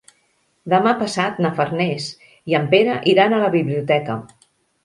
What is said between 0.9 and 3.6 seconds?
passat na Farners i en Pere iran a la